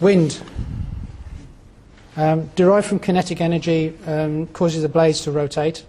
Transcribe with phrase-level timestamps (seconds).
[0.00, 0.42] Wind.
[2.16, 5.84] Um, derived from kinetic energy, um, causes the blades to rotate.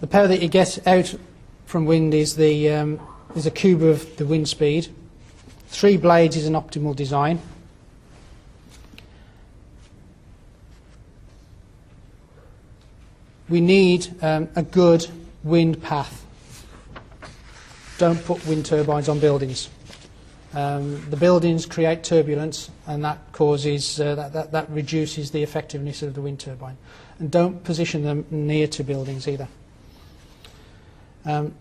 [0.00, 1.14] The power that you get out
[1.64, 3.00] from wind is the um,
[3.36, 4.88] is a cube of the wind speed.
[5.68, 7.40] Three blades is an optimal design.
[13.48, 15.06] We need um, a good
[15.44, 16.26] wind path.
[17.98, 19.68] Don't put wind turbines on buildings.
[20.54, 26.02] um, the buildings create turbulence and that causes uh, that, that, that reduces the effectiveness
[26.02, 26.76] of the wind turbine.
[27.18, 29.48] And don't position them near to buildings either.
[31.24, 31.54] Um,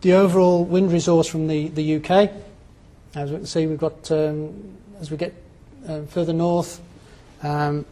[0.00, 2.30] the overall wind resource from the, the UK
[3.14, 5.34] as we can see we've got um, as we get
[5.86, 6.80] uh, further north
[7.42, 7.84] um,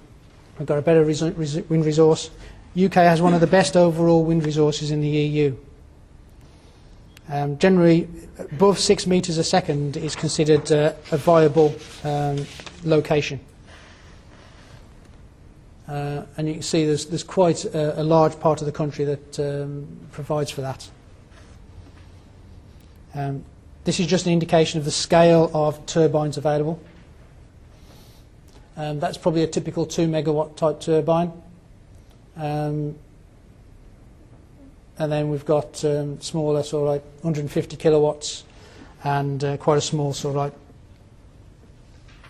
[0.59, 2.30] we've got a better res res wind resource.
[2.76, 5.56] UK has one of the best overall wind resources in the EU
[7.30, 8.08] Um, generally,
[8.38, 12.44] above six metres a second is considered uh, a viable um,
[12.84, 13.38] location.
[15.87, 19.04] Uh, and you can see there's, there's quite a, a large part of the country
[19.04, 20.88] that um, provides for that.
[23.14, 23.44] Um,
[23.84, 26.80] this is just an indication of the scale of turbines available.
[28.76, 31.32] Um, that's probably a typical 2 megawatt type turbine.
[32.37, 32.96] Um,
[35.01, 38.45] and then we've got um, smaller, sort of like 150 kilowatts,
[39.02, 40.52] and uh, quite a small, sort of like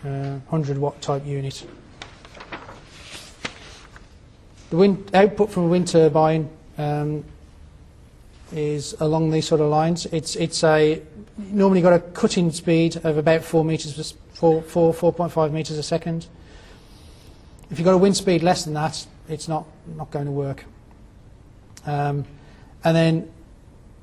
[0.05, 1.67] uh, 100 watt type unit.
[4.69, 7.25] The wind output from a wind turbine um,
[8.53, 10.05] is along these sort of lines.
[10.05, 11.01] It's it's a
[11.37, 16.27] normally got a cutting speed of about four meters, four, 4.5 meters a second.
[17.69, 19.65] If you've got a wind speed less than that, it's not
[19.97, 20.63] not going to work.
[21.85, 22.25] Um,
[22.83, 23.31] and then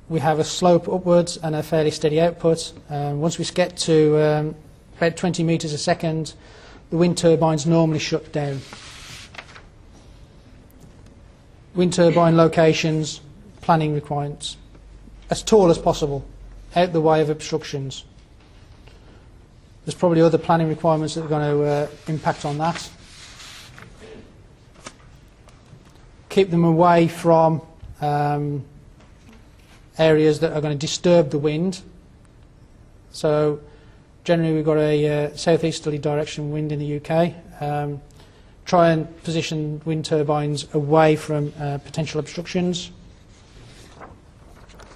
[0.09, 2.73] we have a slope upwards and a fairly steady output.
[2.89, 4.55] Um, once we get to um,
[4.97, 6.33] about 20 meters a second,
[6.89, 8.61] the wind turbines normally shut down.
[11.75, 13.21] Wind turbine locations,
[13.61, 14.57] planning requirements,
[15.29, 16.25] as tall as possible,
[16.75, 18.03] out the way of obstructions.
[19.85, 22.89] There's probably other planning requirements that are going to uh, impact on that.
[26.29, 27.61] Keep them away from
[28.01, 28.63] um,
[29.97, 31.81] areas that are going to disturb the wind.
[33.11, 33.59] So
[34.23, 37.33] generally we've got a uh, southeasterly direction wind in the UK.
[37.61, 38.01] Um,
[38.65, 42.91] try and position wind turbines away from uh, potential obstructions.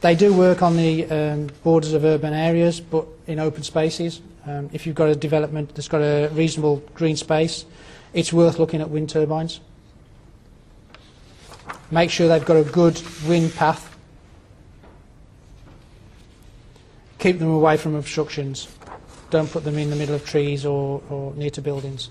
[0.01, 4.21] They do work on the um, borders of urban areas, but in open spaces.
[4.45, 7.65] Um, if you've got a development that's got a reasonable green space,
[8.13, 9.61] it's worth looking at wind turbines.
[11.93, 13.95] Make sure they've got a good wind path.
[17.19, 18.67] Keep them away from obstructions.
[19.29, 22.09] Don't put them in the middle of trees or, or near to buildings.